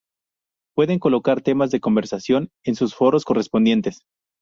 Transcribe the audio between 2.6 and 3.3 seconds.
en sus foros